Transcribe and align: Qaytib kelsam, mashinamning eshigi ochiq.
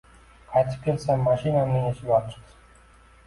Qaytib 0.53 0.79
kelsam, 0.87 1.19
mashinamning 1.27 1.85
eshigi 1.91 2.13
ochiq. 2.21 2.57